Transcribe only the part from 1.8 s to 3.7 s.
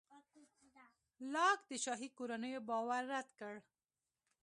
شاهي کورنیو باور رد کړ.